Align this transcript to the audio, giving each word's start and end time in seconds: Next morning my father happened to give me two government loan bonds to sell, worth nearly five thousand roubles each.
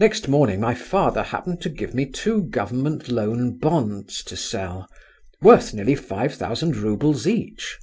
Next 0.00 0.26
morning 0.26 0.58
my 0.60 0.74
father 0.74 1.22
happened 1.22 1.60
to 1.62 1.68
give 1.68 1.94
me 1.94 2.04
two 2.06 2.42
government 2.42 3.08
loan 3.08 3.58
bonds 3.58 4.24
to 4.24 4.36
sell, 4.36 4.88
worth 5.40 5.72
nearly 5.72 5.94
five 5.94 6.34
thousand 6.34 6.74
roubles 6.74 7.28
each. 7.28 7.78